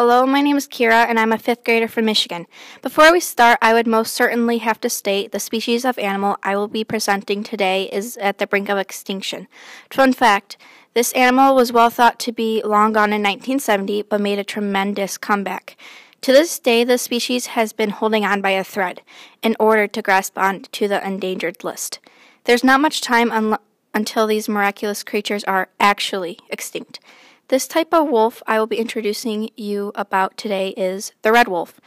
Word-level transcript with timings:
Hello, 0.00 0.24
my 0.24 0.40
name 0.40 0.56
is 0.56 0.68
Kira, 0.68 1.08
and 1.08 1.18
I'm 1.18 1.32
a 1.32 1.38
fifth 1.38 1.64
grader 1.64 1.88
from 1.88 2.04
Michigan. 2.04 2.46
Before 2.82 3.10
we 3.10 3.18
start, 3.18 3.58
I 3.60 3.74
would 3.74 3.88
most 3.88 4.14
certainly 4.14 4.58
have 4.58 4.80
to 4.82 4.88
state 4.88 5.32
the 5.32 5.40
species 5.40 5.84
of 5.84 5.98
animal 5.98 6.36
I 6.44 6.54
will 6.54 6.68
be 6.68 6.84
presenting 6.84 7.42
today 7.42 7.88
is 7.92 8.16
at 8.18 8.38
the 8.38 8.46
brink 8.46 8.68
of 8.68 8.78
extinction. 8.78 9.48
Fun 9.90 10.12
fact 10.12 10.56
this 10.94 11.12
animal 11.14 11.56
was 11.56 11.72
well 11.72 11.90
thought 11.90 12.20
to 12.20 12.30
be 12.30 12.62
long 12.64 12.92
gone 12.92 13.12
in 13.12 13.22
1970, 13.22 14.02
but 14.02 14.20
made 14.20 14.38
a 14.38 14.44
tremendous 14.44 15.18
comeback. 15.18 15.76
To 16.20 16.30
this 16.30 16.60
day, 16.60 16.84
the 16.84 16.96
species 16.96 17.46
has 17.46 17.72
been 17.72 17.90
holding 17.90 18.24
on 18.24 18.40
by 18.40 18.50
a 18.50 18.62
thread 18.62 19.02
in 19.42 19.56
order 19.58 19.88
to 19.88 20.00
grasp 20.00 20.38
on 20.38 20.62
to 20.70 20.86
the 20.86 21.04
endangered 21.04 21.64
list. 21.64 21.98
There's 22.44 22.62
not 22.62 22.80
much 22.80 23.00
time 23.00 23.32
un- 23.32 23.58
until 23.92 24.28
these 24.28 24.48
miraculous 24.48 25.02
creatures 25.02 25.42
are 25.42 25.70
actually 25.80 26.38
extinct. 26.50 27.00
This 27.48 27.66
type 27.66 27.94
of 27.94 28.10
wolf 28.10 28.42
I 28.46 28.58
will 28.58 28.66
be 28.66 28.76
introducing 28.76 29.48
you 29.56 29.90
about 29.94 30.36
today 30.36 30.74
is 30.76 31.12
the 31.22 31.32
red 31.32 31.48
wolf. 31.48 31.80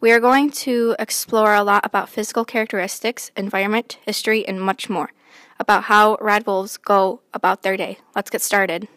We 0.00 0.10
are 0.10 0.18
going 0.18 0.50
to 0.66 0.96
explore 0.98 1.54
a 1.54 1.62
lot 1.62 1.86
about 1.86 2.08
physical 2.08 2.44
characteristics, 2.44 3.30
environment, 3.36 3.98
history, 4.04 4.44
and 4.46 4.60
much 4.60 4.90
more 4.90 5.12
about 5.60 5.84
how 5.84 6.18
red 6.20 6.48
wolves 6.48 6.76
go 6.76 7.20
about 7.32 7.62
their 7.62 7.76
day. 7.76 7.98
Let's 8.16 8.28
get 8.28 8.42
started. 8.42 8.88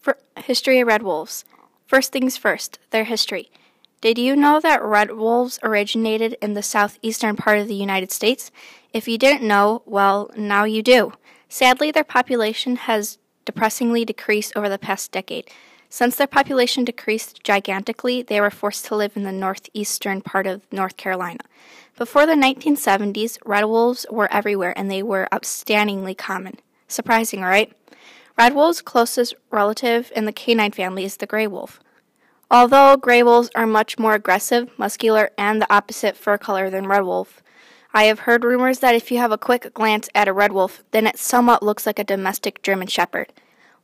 For 0.00 0.18
history 0.36 0.80
of 0.80 0.88
red 0.88 1.04
wolves. 1.04 1.44
First 1.86 2.10
things 2.10 2.36
first, 2.36 2.80
their 2.90 3.04
history. 3.04 3.52
Did 4.00 4.18
you 4.18 4.34
know 4.34 4.58
that 4.58 4.82
red 4.82 5.12
wolves 5.12 5.60
originated 5.62 6.36
in 6.42 6.54
the 6.54 6.62
southeastern 6.64 7.36
part 7.36 7.60
of 7.60 7.68
the 7.68 7.74
United 7.74 8.10
States? 8.10 8.50
If 8.92 9.06
you 9.06 9.16
didn't 9.16 9.46
know, 9.46 9.82
well, 9.86 10.28
now 10.36 10.64
you 10.64 10.82
do. 10.82 11.12
Sadly, 11.48 11.92
their 11.92 12.02
population 12.02 12.74
has 12.74 13.18
depressingly 13.44 14.04
decreased 14.04 14.52
over 14.56 14.68
the 14.68 14.78
past 14.78 15.12
decade. 15.12 15.50
Since 15.88 16.16
their 16.16 16.28
population 16.28 16.84
decreased 16.84 17.42
gigantically, 17.42 18.22
they 18.22 18.40
were 18.40 18.50
forced 18.50 18.84
to 18.86 18.96
live 18.96 19.16
in 19.16 19.24
the 19.24 19.32
northeastern 19.32 20.20
part 20.20 20.46
of 20.46 20.62
North 20.72 20.96
Carolina. 20.96 21.40
Before 21.98 22.26
the 22.26 22.34
1970s, 22.34 23.38
red 23.44 23.64
wolves 23.64 24.06
were 24.10 24.32
everywhere 24.32 24.72
and 24.76 24.90
they 24.90 25.02
were 25.02 25.28
outstandingly 25.32 26.16
common. 26.16 26.58
Surprising, 26.86 27.40
right? 27.40 27.72
Red 28.38 28.54
wolves' 28.54 28.80
closest 28.80 29.34
relative 29.50 30.12
in 30.14 30.24
the 30.24 30.32
canine 30.32 30.72
family 30.72 31.04
is 31.04 31.16
the 31.16 31.26
gray 31.26 31.46
wolf. 31.46 31.80
Although 32.50 32.96
gray 32.96 33.22
wolves 33.22 33.50
are 33.54 33.66
much 33.66 33.98
more 33.98 34.14
aggressive, 34.14 34.70
muscular, 34.78 35.30
and 35.36 35.60
the 35.60 35.72
opposite 35.72 36.16
fur 36.16 36.38
color 36.38 36.70
than 36.70 36.86
red 36.86 37.02
wolf, 37.02 37.42
I 37.92 38.04
have 38.04 38.20
heard 38.20 38.44
rumors 38.44 38.78
that 38.78 38.94
if 38.94 39.10
you 39.10 39.18
have 39.18 39.32
a 39.32 39.38
quick 39.38 39.74
glance 39.74 40.08
at 40.14 40.28
a 40.28 40.32
red 40.32 40.52
wolf, 40.52 40.84
then 40.92 41.06
it 41.06 41.18
somewhat 41.18 41.62
looks 41.62 41.86
like 41.86 41.98
a 41.98 42.04
domestic 42.04 42.62
German 42.62 42.86
shepherd. 42.86 43.32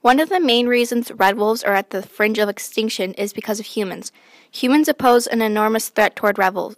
One 0.00 0.20
of 0.20 0.28
the 0.28 0.38
main 0.38 0.68
reasons 0.68 1.10
red 1.10 1.36
wolves 1.36 1.64
are 1.64 1.74
at 1.74 1.90
the 1.90 2.02
fringe 2.02 2.38
of 2.38 2.48
extinction 2.48 3.14
is 3.14 3.32
because 3.32 3.58
of 3.58 3.66
humans. 3.66 4.12
Humans 4.52 4.88
pose 4.96 5.26
an 5.26 5.42
enormous 5.42 5.88
threat 5.88 6.14
toward 6.14 6.38
red 6.38 6.54
wolves. 6.54 6.76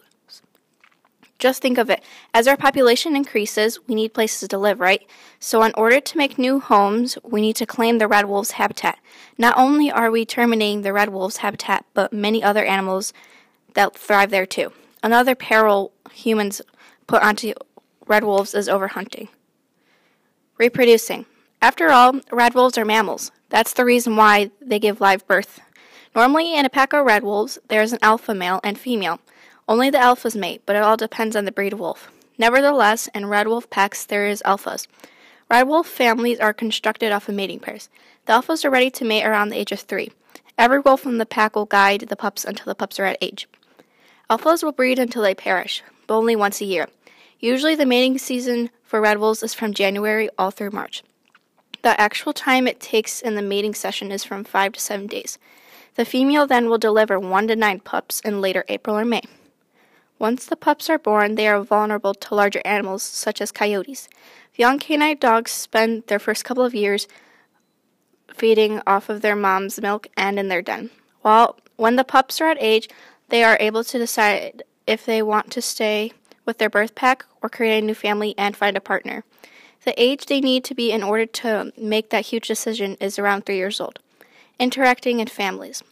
Just 1.38 1.60
think 1.60 1.76
of 1.76 1.90
it. 1.90 2.02
As 2.32 2.48
our 2.48 2.56
population 2.56 3.14
increases, 3.14 3.78
we 3.86 3.94
need 3.94 4.14
places 4.14 4.48
to 4.48 4.58
live, 4.58 4.80
right? 4.80 5.06
So, 5.38 5.62
in 5.62 5.72
order 5.76 6.00
to 6.00 6.18
make 6.18 6.36
new 6.38 6.58
homes, 6.58 7.16
we 7.22 7.40
need 7.40 7.54
to 7.56 7.66
claim 7.66 7.98
the 7.98 8.08
red 8.08 8.24
wolf's 8.24 8.52
habitat. 8.52 8.98
Not 9.36 9.56
only 9.56 9.90
are 9.90 10.10
we 10.10 10.24
terminating 10.24 10.82
the 10.82 10.92
red 10.92 11.10
wolf's 11.10 11.36
habitat, 11.36 11.84
but 11.94 12.12
many 12.12 12.42
other 12.42 12.64
animals 12.64 13.12
that 13.74 13.96
thrive 13.96 14.30
there 14.30 14.46
too. 14.46 14.72
Another 15.02 15.36
peril 15.36 15.92
humans 16.12 16.60
put 17.08 17.22
onto 17.22 17.54
red 18.06 18.22
wolves 18.22 18.54
is 18.54 18.68
overhunting. 18.68 19.28
Reproducing. 20.56 21.26
After 21.60 21.90
all, 21.90 22.20
red 22.30 22.54
wolves 22.54 22.78
are 22.78 22.84
mammals. 22.84 23.32
That's 23.48 23.72
the 23.72 23.84
reason 23.84 24.14
why 24.14 24.52
they 24.60 24.78
give 24.78 25.00
live 25.00 25.26
birth. 25.26 25.60
Normally, 26.14 26.54
in 26.54 26.64
a 26.64 26.70
pack 26.70 26.92
of 26.92 27.04
red 27.04 27.24
wolves, 27.24 27.58
there 27.68 27.82
is 27.82 27.92
an 27.92 27.98
alpha 28.02 28.34
male 28.34 28.60
and 28.62 28.78
female. 28.78 29.20
Only 29.68 29.90
the 29.90 29.98
alphas 29.98 30.36
mate, 30.36 30.62
but 30.64 30.76
it 30.76 30.82
all 30.82 30.96
depends 30.96 31.34
on 31.34 31.44
the 31.44 31.52
breed 31.52 31.72
of 31.72 31.80
wolf. 31.80 32.10
Nevertheless, 32.38 33.08
in 33.14 33.26
red 33.26 33.48
wolf 33.48 33.68
packs, 33.70 34.06
there 34.06 34.26
is 34.26 34.42
alphas. 34.46 34.86
Red 35.50 35.66
wolf 35.66 35.86
families 35.88 36.38
are 36.38 36.52
constructed 36.52 37.10
off 37.10 37.28
of 37.28 37.34
mating 37.34 37.60
pairs. 37.60 37.88
The 38.26 38.34
alphas 38.34 38.64
are 38.64 38.70
ready 38.70 38.90
to 38.90 39.04
mate 39.04 39.24
around 39.24 39.48
the 39.48 39.58
age 39.58 39.72
of 39.72 39.80
three. 39.80 40.12
Every 40.56 40.80
wolf 40.80 41.06
in 41.06 41.18
the 41.18 41.26
pack 41.26 41.56
will 41.56 41.66
guide 41.66 42.02
the 42.08 42.16
pups 42.16 42.44
until 42.44 42.66
the 42.66 42.74
pups 42.74 43.00
are 43.00 43.04
at 43.04 43.18
age. 43.20 43.48
Alphas 44.30 44.62
will 44.62 44.72
breed 44.72 44.98
until 44.98 45.22
they 45.22 45.34
perish, 45.34 45.82
but 46.06 46.16
only 46.16 46.36
once 46.36 46.60
a 46.60 46.66
year. 46.66 46.88
Usually, 47.40 47.74
the 47.74 47.86
mating 47.86 48.18
season 48.18 48.70
for 48.82 49.00
red 49.00 49.18
wolves 49.18 49.42
is 49.42 49.54
from 49.54 49.72
January 49.72 50.28
all 50.36 50.50
through 50.50 50.70
March. 50.70 51.02
The 51.82 52.00
actual 52.00 52.32
time 52.32 52.66
it 52.66 52.80
takes 52.80 53.20
in 53.20 53.36
the 53.36 53.42
mating 53.42 53.74
session 53.74 54.10
is 54.10 54.24
from 54.24 54.42
5 54.42 54.72
to 54.72 54.80
7 54.80 55.06
days. 55.06 55.38
The 55.94 56.04
female 56.04 56.46
then 56.46 56.68
will 56.68 56.78
deliver 56.78 57.18
1 57.18 57.48
to 57.48 57.56
9 57.56 57.80
pups 57.80 58.20
in 58.20 58.40
later 58.40 58.64
April 58.68 58.96
or 58.98 59.04
May. 59.04 59.22
Once 60.18 60.46
the 60.46 60.56
pups 60.56 60.90
are 60.90 60.98
born, 60.98 61.36
they 61.36 61.46
are 61.46 61.62
vulnerable 61.62 62.12
to 62.12 62.34
larger 62.34 62.60
animals 62.64 63.04
such 63.04 63.40
as 63.40 63.52
coyotes. 63.52 64.08
Young 64.56 64.80
canine 64.80 65.16
dogs 65.18 65.52
spend 65.52 66.04
their 66.08 66.18
first 66.18 66.44
couple 66.44 66.64
of 66.64 66.74
years 66.74 67.06
feeding 68.34 68.82
off 68.84 69.08
of 69.08 69.20
their 69.20 69.36
mom's 69.36 69.80
milk 69.80 70.08
and 70.16 70.38
in 70.38 70.48
their 70.48 70.62
den. 70.62 70.90
While 71.22 71.56
when 71.76 71.94
the 71.94 72.04
pups 72.04 72.40
are 72.40 72.50
at 72.50 72.60
age, 72.60 72.88
they 73.28 73.44
are 73.44 73.56
able 73.60 73.84
to 73.84 73.98
decide 73.98 74.64
if 74.88 75.06
they 75.06 75.22
want 75.22 75.52
to 75.52 75.62
stay 75.62 76.12
with 76.48 76.56
their 76.56 76.70
birth 76.70 76.94
pack 76.94 77.26
or 77.42 77.50
create 77.50 77.78
a 77.78 77.86
new 77.86 77.94
family 77.94 78.34
and 78.38 78.56
find 78.56 78.74
a 78.74 78.80
partner. 78.80 79.22
The 79.84 80.02
age 80.02 80.26
they 80.26 80.40
need 80.40 80.64
to 80.64 80.74
be 80.74 80.90
in 80.90 81.02
order 81.02 81.26
to 81.26 81.72
make 81.76 82.08
that 82.08 82.26
huge 82.26 82.48
decision 82.48 82.96
is 83.00 83.18
around 83.18 83.44
three 83.44 83.58
years 83.58 83.80
old. 83.80 83.98
Interacting 84.58 85.20
in 85.20 85.26
families. 85.26 85.82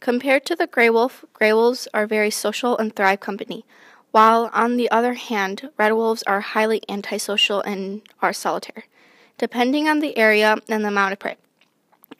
Compared 0.00 0.44
to 0.46 0.56
the 0.56 0.66
gray 0.66 0.90
wolf, 0.90 1.24
gray 1.32 1.52
wolves 1.52 1.86
are 1.94 2.08
very 2.08 2.30
social 2.30 2.76
and 2.76 2.94
thrive 2.94 3.20
company, 3.20 3.64
while 4.10 4.50
on 4.52 4.76
the 4.76 4.90
other 4.90 5.14
hand, 5.14 5.70
red 5.78 5.92
wolves 5.92 6.24
are 6.24 6.40
highly 6.40 6.82
antisocial 6.88 7.60
and 7.60 8.02
are 8.20 8.32
solitary, 8.32 8.84
depending 9.38 9.88
on 9.88 10.00
the 10.00 10.18
area 10.18 10.56
and 10.68 10.84
the 10.84 10.88
amount 10.88 11.12
of 11.12 11.20
prey. 11.20 11.36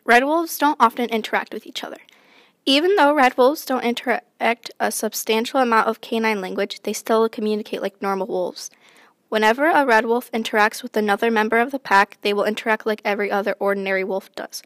Red 0.05 0.25
wolves 0.25 0.57
don't 0.59 0.81
often 0.81 1.11
interact 1.11 1.53
with 1.53 1.67
each 1.67 1.83
other. 1.83 1.99
Even 2.67 2.97
though 2.97 3.15
red 3.15 3.37
wolves 3.37 3.65
don't 3.65 3.85
interact 3.85 4.71
a 4.79 4.93
substantial 4.93 5.61
amount 5.61 5.89
of 5.89 6.01
canine 6.01 6.41
language, 6.41 6.81
they 6.83 6.93
still 6.93 7.29
communicate 7.29 7.83
like 7.83 8.01
normal 8.03 8.27
wolves. 8.27 8.71
Whenever 9.29 9.71
a 9.71 9.87
red 9.87 10.07
wolf 10.07 10.31
interacts 10.33 10.83
with 10.83 10.97
another 10.97 11.31
member 11.31 11.59
of 11.59 11.71
the 11.71 11.79
pack, 11.79 12.19
they 12.23 12.33
will 12.33 12.45
interact 12.45 12.85
like 12.85 13.01
every 13.05 13.31
other 13.31 13.55
ordinary 13.59 14.05
wolf 14.05 14.35
does. 14.35 14.63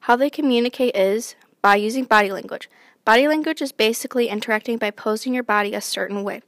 How 0.00 0.16
they 0.16 0.30
communicate 0.30 0.96
is 0.96 1.34
by 1.62 1.76
using 1.76 2.04
body 2.04 2.30
language. 2.30 2.68
Body 3.04 3.28
language 3.28 3.62
is 3.62 3.72
basically 3.72 4.28
interacting 4.28 4.78
by 4.78 4.90
posing 4.90 5.34
your 5.34 5.42
body 5.42 5.74
a 5.74 5.80
certain 5.80 6.24
way. 6.24 6.42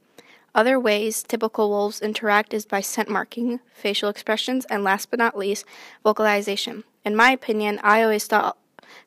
Other 0.53 0.79
ways 0.79 1.23
typical 1.23 1.69
wolves 1.69 2.01
interact 2.01 2.53
is 2.53 2.65
by 2.65 2.81
scent 2.81 3.07
marking, 3.07 3.59
facial 3.71 4.09
expressions, 4.09 4.65
and 4.65 4.83
last 4.83 5.09
but 5.09 5.19
not 5.19 5.37
least, 5.37 5.63
vocalization. 6.03 6.83
In 7.05 7.15
my 7.15 7.31
opinion, 7.31 7.79
I 7.83 8.03
always 8.03 8.25
thought 8.25 8.57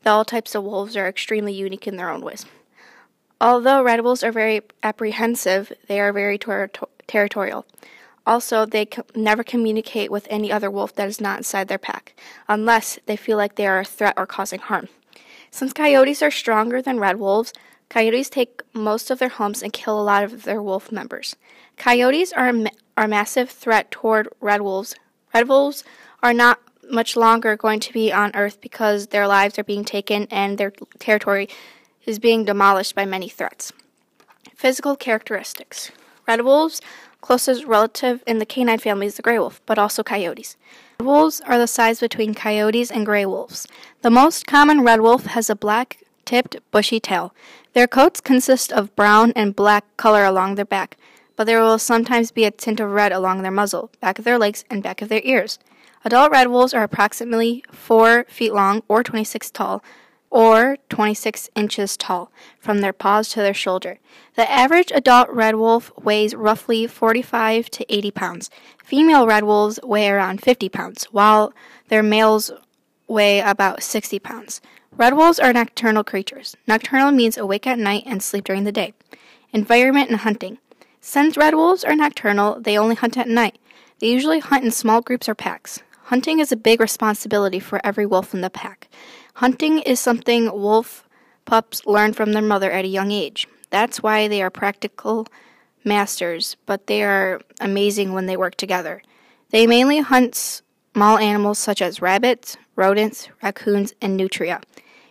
that 0.03 0.11
all 0.11 0.25
types 0.25 0.55
of 0.55 0.65
wolves 0.65 0.97
are 0.97 1.09
extremely 1.09 1.53
unique 1.53 1.87
in 1.87 1.97
their 1.97 2.11
own 2.11 2.23
ways. 2.23 2.47
Although 3.41 3.83
red 3.83 4.03
wolves 4.03 4.23
are 4.23 4.33
very 4.33 4.63
apprehensive, 4.83 5.73
they 5.89 5.99
are 5.99 6.13
very 6.13 6.39
ter- 6.39 6.71
territorial. 7.09 7.67
Also, 8.25 8.65
they 8.65 8.87
co- 8.87 9.03
never 9.17 9.43
communicate 9.43 10.11
with 10.11 10.29
any 10.31 10.53
other 10.53 10.71
wolf 10.71 10.95
that 10.95 11.09
is 11.09 11.21
not 11.21 11.39
inside 11.39 11.67
their 11.67 11.79
pack, 11.79 12.15
unless 12.49 13.01
they 13.07 13.17
feel 13.17 13.37
like 13.37 13.57
they 13.57 13.67
are 13.67 13.81
a 13.81 13.85
threat 13.85 14.15
or 14.17 14.27
causing 14.27 14.61
harm. 14.61 14.89
Since 15.51 15.73
coyotes 15.73 16.23
are 16.23 16.31
stronger 16.31 16.81
than 16.81 17.01
red 17.01 17.19
wolves, 17.19 17.53
coyotes 17.91 18.31
take 18.31 18.63
most 18.73 19.11
of 19.11 19.19
their 19.19 19.29
homes 19.29 19.63
and 19.63 19.73
kill 19.73 20.01
a 20.01 20.05
lot 20.05 20.23
of 20.23 20.45
their 20.45 20.63
wolf 20.63 20.93
members. 20.93 21.35
Coyotes 21.77 22.33
are 22.33 22.49
a, 22.49 22.53
ma- 22.53 22.71
are 22.97 23.05
a 23.05 23.09
massive 23.09 23.51
threat 23.51 23.91
toward 23.91 24.29
red 24.41 24.61
wolves. 24.61 24.95
Red 25.35 25.49
wolves 25.49 25.83
are 26.23 26.33
not 26.33 26.61
much 26.91 27.17
longer 27.17 27.57
going 27.57 27.81
to 27.81 27.93
be 27.93 28.13
on 28.13 28.35
Earth 28.35 28.61
because 28.61 29.09
their 29.09 29.27
lives 29.27 29.59
are 29.59 29.65
being 29.65 29.85
taken 29.85 30.27
and 30.31 30.59
their 30.59 30.73
territory 30.99 31.49
is 32.05 32.19
being 32.19 32.45
demolished 32.45 32.95
by 32.95 33.05
many 33.05 33.29
threats. 33.29 33.73
Physical 34.55 34.97
characteristics 34.97 35.91
Red 36.27 36.43
wolves, 36.43 36.81
closest 37.21 37.65
relative 37.65 38.23
in 38.27 38.39
the 38.39 38.47
canine 38.47 38.79
family 38.79 39.07
is 39.07 39.17
the 39.17 39.23
gray 39.23 39.39
wolf, 39.39 39.61
but 39.67 39.79
also 39.79 40.03
coyotes. 40.03 40.57
Red 41.01 41.07
wolves 41.07 41.41
are 41.41 41.59
the 41.59 41.67
size 41.67 42.01
between 42.01 42.35
coyotes 42.35 42.91
and 42.91 43.05
gray 43.05 43.27
wolves. 43.27 43.67
The 44.03 44.11
most 44.11 44.47
common 44.47 44.83
red 44.83 45.01
wolf 45.01 45.27
has 45.27 45.51
a 45.51 45.57
black 45.57 45.99
tipped, 46.25 46.57
bushy 46.71 47.01
tail. 47.01 47.35
Their 47.73 47.89
coats 47.89 48.21
consist 48.21 48.71
of 48.73 48.95
brown 48.95 49.33
and 49.35 49.57
black 49.57 49.85
color 49.97 50.25
along 50.25 50.55
their 50.55 50.65
back, 50.65 50.97
but 51.37 51.45
there 51.45 51.61
will 51.61 51.79
sometimes 51.79 52.31
be 52.31 52.45
a 52.45 52.51
tint 52.51 52.79
of 52.79 52.91
red 52.91 53.13
along 53.13 53.43
their 53.43 53.51
muzzle, 53.51 53.91
back 54.01 54.19
of 54.19 54.25
their 54.25 54.39
legs, 54.39 54.65
and 54.71 54.83
back 54.83 55.03
of 55.03 55.09
their 55.09 55.23
ears. 55.25 55.59
Adult 56.05 56.33
red 56.33 56.49
wolves 56.49 56.75
are 56.75 56.83
approximately 56.83 57.65
4 57.71 58.25
feet 58.29 58.53
long 58.53 58.83
or 58.89 59.05
26 59.05 59.51
tall 59.53 59.85
or 60.31 60.79
26 60.89 61.51
inches 61.55 61.97
tall 61.97 62.33
from 62.59 62.81
their 62.81 62.93
paws 62.93 63.29
to 63.29 63.41
their 63.41 63.55
shoulder. 63.55 63.99
The 64.35 64.51
average 64.51 64.91
adult 64.95 65.29
red 65.29 65.57
wolf 65.57 65.93
weighs 66.03 66.35
roughly 66.35 66.87
45 66.87 67.71
to 67.71 67.95
80 67.95 68.11
pounds. 68.13 68.51
Female 68.83 69.27
red 69.27 69.45
wolves 69.45 69.79
weigh 69.83 70.09
around 70.09 70.43
50 70.43 70.71
pounds, 70.71 71.05
while 71.13 71.53
their 71.89 72.03
males 72.03 72.51
weigh 73.07 73.41
about 73.41 73.83
60 73.83 74.19
pounds. 74.21 74.63
Red 74.91 75.15
wolves 75.15 75.39
are 75.39 75.53
nocturnal 75.53 76.03
creatures. 76.03 76.57
Nocturnal 76.67 77.13
means 77.13 77.37
awake 77.37 77.67
at 77.67 77.79
night 77.79 78.05
and 78.07 78.23
sleep 78.23 78.45
during 78.45 78.65
the 78.65 78.73
day. 78.73 78.95
Environment 79.53 80.11
and 80.11 80.21
hunting. 80.21 80.59
Since 81.01 81.37
red 81.37 81.55
wolves 81.55 81.85
are 81.85 81.95
nocturnal, 81.95 82.59
they 82.59 82.79
only 82.79 82.95
hunt 82.95 83.19
at 83.19 83.29
night. 83.29 83.59
They 83.99 84.11
usually 84.11 84.41
hunt 84.41 84.65
in 84.65 84.71
small 84.71 85.03
groups 85.03 85.29
or 85.29 85.35
packs. 85.35 85.83
Hunting 86.05 86.41
is 86.41 86.53
a 86.53 86.57
big 86.57 86.81
responsibility 86.81 87.61
for 87.61 87.81
every 87.85 88.07
wolf 88.07 88.35
in 88.35 88.41
the 88.41 88.51
pack. 88.51 88.89
Hunting 89.35 89.79
is 89.81 90.01
something 90.01 90.51
wolf 90.53 91.09
pups 91.45 91.87
learn 91.87 92.13
from 92.13 92.33
their 92.33 92.43
mother 92.43 92.71
at 92.71 92.85
a 92.85 92.89
young 92.89 93.11
age. 93.11 93.47
That's 93.71 94.03
why 94.03 94.29
they 94.29 94.43
are 94.43 94.51
practical 94.51 95.27
masters, 95.85 96.57
but 96.67 96.87
they 96.87 97.03
are 97.03 97.41
amazing 97.61 98.13
when 98.13 98.27
they 98.27 98.37
work 98.37 98.57
together. 98.57 99.03
They 99.51 99.67
mainly 99.67 100.01
hunt 100.01 100.63
small 100.95 101.19
animals 101.19 101.59
such 101.59 101.83
as 101.83 102.03
rabbits, 102.03 102.57
rodents, 102.77 103.29
raccoons, 103.43 103.95
and 104.01 104.17
nutria. 104.17 104.61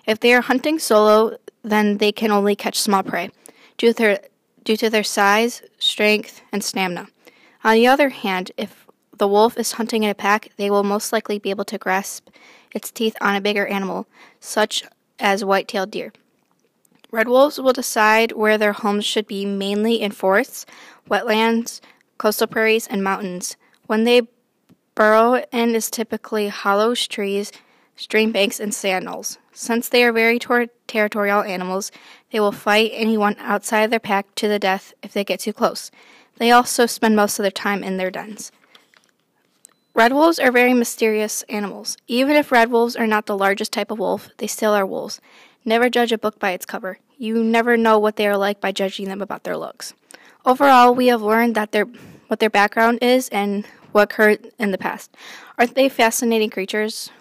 If 0.06 0.20
they 0.20 0.34
are 0.34 0.42
hunting 0.42 0.80
solo, 0.80 1.38
then 1.64 1.98
they 1.98 2.12
can 2.12 2.32
only 2.32 2.56
catch 2.56 2.80
small 2.80 3.04
prey 3.04 3.30
due 3.78 3.90
to 3.90 3.94
their, 3.94 4.20
due 4.64 4.78
to 4.78 4.90
their 4.90 5.04
size, 5.04 5.62
strength, 5.80 6.42
and 6.52 6.64
stamina. 6.64 7.08
On 7.64 7.74
the 7.74 7.88
other 7.88 8.10
hand, 8.10 8.52
if 8.58 8.81
the 9.22 9.28
wolf 9.28 9.56
is 9.56 9.74
hunting 9.74 10.02
in 10.02 10.10
a 10.10 10.16
pack, 10.16 10.50
they 10.58 10.68
will 10.72 10.82
most 10.82 11.14
likely 11.14 11.38
be 11.38 11.52
able 11.52 11.64
to 11.64 11.78
grasp 11.78 12.30
its 12.74 12.90
teeth 12.90 13.16
on 13.22 13.36
a 13.36 13.40
bigger 13.40 13.68
animal, 13.68 14.08
such 14.40 14.84
as 15.20 15.46
white-tailed 15.46 15.92
deer. 15.92 16.12
Red 17.12 17.28
wolves 17.28 17.60
will 17.60 17.72
decide 17.72 18.32
where 18.32 18.58
their 18.58 18.74
homes 18.74 19.06
should 19.06 19.28
be 19.28 19.46
mainly 19.46 20.02
in 20.02 20.10
forests, 20.12 20.66
wetlands, 21.08 21.82
coastal 22.18 22.48
prairies, 22.48 22.88
and 22.88 23.04
mountains. 23.04 23.58
When 23.86 24.06
they 24.06 24.24
burrow 24.96 25.44
in 25.52 25.76
is 25.76 25.92
typically 25.92 26.48
hollow 26.48 26.96
trees, 26.96 27.52
stream 27.96 28.32
banks, 28.32 28.60
and 28.60 28.74
sand 28.74 29.06
knolls. 29.06 29.38
Since 29.52 29.90
they 29.90 30.04
are 30.04 30.12
very 30.12 30.40
ter- 30.40 30.70
territorial 30.88 31.44
animals, 31.44 31.92
they 32.32 32.40
will 32.40 32.52
fight 32.52 32.90
anyone 32.92 33.36
outside 33.38 33.92
their 33.92 34.00
pack 34.00 34.34
to 34.34 34.48
the 34.48 34.58
death 34.58 34.96
if 35.04 35.14
they 35.14 35.24
get 35.24 35.42
too 35.42 35.54
close. 35.54 35.92
They 36.38 36.50
also 36.50 36.88
spend 36.88 37.16
most 37.16 37.38
of 37.38 37.44
their 37.44 37.52
time 37.52 37.84
in 37.84 37.98
their 37.98 38.10
dens. 38.10 38.52
Red 39.94 40.14
wolves 40.14 40.40
are 40.40 40.52
very 40.54 40.74
mysterious 40.74 41.44
animals. 41.50 41.98
Even 42.08 42.38
if 42.38 42.52
red 42.52 42.72
wolves 42.72 42.96
are 42.96 43.08
not 43.08 43.26
the 43.26 43.38
largest 43.38 43.74
type 43.74 43.92
of 43.92 44.00
wolf, 44.00 44.30
they 44.38 44.48
still 44.48 44.72
are 44.72 44.86
wolves. 44.86 45.20
Never 45.66 45.90
judge 45.90 46.14
a 46.14 46.18
book 46.18 46.40
by 46.40 46.52
its 46.52 46.66
cover. 46.66 47.00
You 47.18 47.44
never 47.44 47.76
know 47.76 48.00
what 48.00 48.16
they 48.16 48.26
are 48.26 48.38
like 48.38 48.62
by 48.62 48.72
judging 48.72 49.10
them 49.10 49.22
about 49.22 49.44
their 49.44 49.58
looks. 49.58 49.94
Overall, 50.46 50.96
we 50.96 51.08
have 51.08 51.22
learned 51.22 51.56
that 51.56 51.74
their 51.74 51.86
what 52.28 52.40
their 52.40 52.50
background 52.50 53.00
is 53.02 53.28
and 53.30 53.66
what 53.92 54.04
occurred 54.04 54.52
in 54.58 54.72
the 54.72 54.78
past. 54.78 55.12
Aren't 55.58 55.76
they 55.76 55.90
fascinating 55.90 56.50
creatures? 56.50 57.12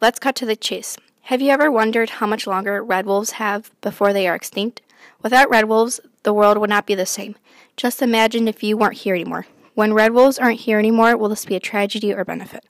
Let's 0.00 0.18
cut 0.18 0.34
to 0.36 0.46
the 0.46 0.56
chase. 0.56 0.96
Have 1.24 1.42
you 1.42 1.50
ever 1.50 1.70
wondered 1.70 2.10
how 2.10 2.26
much 2.26 2.46
longer 2.46 2.82
red 2.82 3.04
wolves 3.04 3.32
have 3.32 3.70
before 3.82 4.14
they 4.14 4.26
are 4.26 4.34
extinct? 4.34 4.80
Without 5.22 5.50
red 5.50 5.66
wolves, 5.66 6.00
the 6.22 6.32
world 6.32 6.56
would 6.56 6.70
not 6.70 6.86
be 6.86 6.94
the 6.94 7.04
same. 7.04 7.36
Just 7.76 8.00
imagine 8.00 8.48
if 8.48 8.62
you 8.62 8.78
weren't 8.78 8.98
here 8.98 9.14
anymore. 9.14 9.46
When 9.76 9.92
red 9.92 10.14
wolves 10.14 10.38
aren't 10.38 10.60
here 10.60 10.78
anymore, 10.78 11.18
will 11.18 11.28
this 11.28 11.44
be 11.44 11.54
a 11.54 11.60
tragedy 11.60 12.10
or 12.10 12.24
benefit? 12.24 12.64